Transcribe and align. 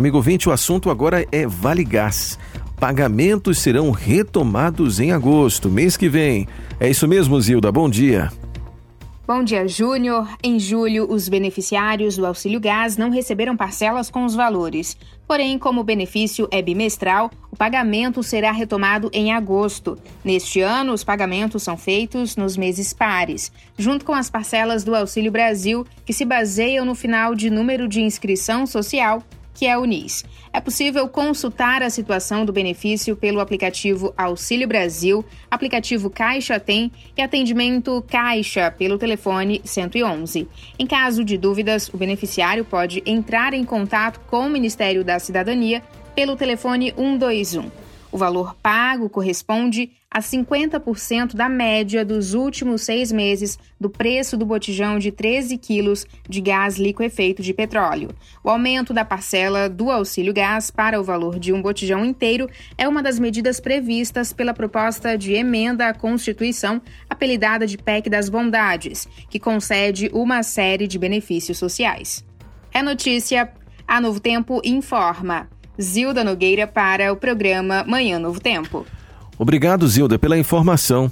Amigo 0.00 0.18
ouvinte, 0.18 0.48
o 0.48 0.52
assunto 0.52 0.90
agora 0.90 1.26
é 1.32 1.44
Vale 1.44 1.82
Gás. 1.82 2.38
Pagamentos 2.78 3.58
serão 3.58 3.90
retomados 3.90 5.00
em 5.00 5.10
agosto, 5.10 5.68
mês 5.68 5.96
que 5.96 6.08
vem. 6.08 6.46
É 6.78 6.88
isso 6.88 7.08
mesmo, 7.08 7.40
Zilda. 7.40 7.72
Bom 7.72 7.90
dia. 7.90 8.30
Bom 9.26 9.42
dia, 9.42 9.66
Júnior. 9.66 10.28
Em 10.40 10.60
julho, 10.60 11.10
os 11.10 11.28
beneficiários 11.28 12.16
do 12.16 12.24
auxílio 12.24 12.60
gás 12.60 12.96
não 12.96 13.10
receberam 13.10 13.56
parcelas 13.56 14.08
com 14.08 14.24
os 14.24 14.36
valores. 14.36 14.96
Porém, 15.26 15.58
como 15.58 15.80
o 15.80 15.84
benefício 15.84 16.46
é 16.52 16.62
bimestral, 16.62 17.28
o 17.50 17.56
pagamento 17.56 18.22
será 18.22 18.52
retomado 18.52 19.10
em 19.12 19.32
agosto. 19.32 19.98
Neste 20.24 20.60
ano, 20.60 20.92
os 20.92 21.02
pagamentos 21.02 21.64
são 21.64 21.76
feitos 21.76 22.36
nos 22.36 22.56
meses 22.56 22.92
pares, 22.92 23.50
junto 23.76 24.04
com 24.04 24.12
as 24.12 24.30
parcelas 24.30 24.84
do 24.84 24.94
Auxílio 24.94 25.32
Brasil, 25.32 25.84
que 26.06 26.12
se 26.12 26.24
baseiam 26.24 26.84
no 26.84 26.94
final 26.94 27.34
de 27.34 27.50
número 27.50 27.88
de 27.88 28.00
inscrição 28.00 28.64
social 28.64 29.24
que 29.58 29.66
é 29.66 29.76
o 29.76 29.84
NIS. 29.84 30.24
É 30.52 30.60
possível 30.60 31.08
consultar 31.08 31.82
a 31.82 31.90
situação 31.90 32.44
do 32.44 32.52
benefício 32.52 33.16
pelo 33.16 33.40
aplicativo 33.40 34.14
Auxílio 34.16 34.68
Brasil, 34.68 35.24
aplicativo 35.50 36.08
Caixa 36.08 36.60
Tem 36.60 36.92
e 37.16 37.20
atendimento 37.20 38.04
Caixa 38.08 38.70
pelo 38.70 38.96
telefone 38.98 39.60
111. 39.64 40.46
Em 40.78 40.86
caso 40.86 41.24
de 41.24 41.36
dúvidas, 41.36 41.88
o 41.92 41.96
beneficiário 41.96 42.64
pode 42.64 43.02
entrar 43.04 43.52
em 43.52 43.64
contato 43.64 44.20
com 44.28 44.46
o 44.46 44.50
Ministério 44.50 45.02
da 45.02 45.18
Cidadania 45.18 45.82
pelo 46.14 46.36
telefone 46.36 46.94
121. 46.96 47.87
O 48.10 48.16
valor 48.16 48.54
pago 48.62 49.08
corresponde 49.08 49.90
a 50.10 50.20
50% 50.20 51.34
da 51.34 51.48
média 51.48 52.04
dos 52.04 52.32
últimos 52.32 52.80
seis 52.82 53.12
meses 53.12 53.58
do 53.78 53.90
preço 53.90 54.36
do 54.36 54.46
botijão 54.46 54.98
de 54.98 55.12
13 55.12 55.58
quilos 55.58 56.06
de 56.26 56.40
gás 56.40 56.78
liquefeito 56.78 57.42
de 57.42 57.52
petróleo. 57.52 58.08
O 58.42 58.48
aumento 58.48 58.94
da 58.94 59.04
parcela 59.04 59.68
do 59.68 59.90
auxílio 59.90 60.32
gás 60.32 60.70
para 60.70 60.98
o 60.98 61.04
valor 61.04 61.38
de 61.38 61.52
um 61.52 61.60
botijão 61.60 62.04
inteiro 62.04 62.48
é 62.78 62.88
uma 62.88 63.02
das 63.02 63.18
medidas 63.18 63.60
previstas 63.60 64.32
pela 64.32 64.54
proposta 64.54 65.16
de 65.18 65.34
emenda 65.34 65.88
à 65.88 65.94
Constituição, 65.94 66.80
apelidada 67.10 67.66
de 67.66 67.76
PEC 67.76 68.08
das 68.08 68.30
Bondades, 68.30 69.06
que 69.28 69.38
concede 69.38 70.10
uma 70.14 70.42
série 70.42 70.86
de 70.86 70.98
benefícios 70.98 71.58
sociais. 71.58 72.24
É 72.72 72.82
notícia. 72.82 73.52
A 73.86 74.00
Novo 74.00 74.20
Tempo 74.20 74.60
informa. 74.64 75.48
Zilda 75.80 76.24
Nogueira 76.24 76.66
para 76.66 77.12
o 77.12 77.16
programa 77.16 77.84
Manhã 77.86 78.18
Novo 78.18 78.40
Tempo. 78.40 78.86
Obrigado, 79.38 79.86
Zilda, 79.86 80.18
pela 80.18 80.36
informação. 80.36 81.10